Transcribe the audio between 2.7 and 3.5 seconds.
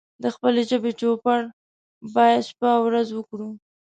او ورځ وکړو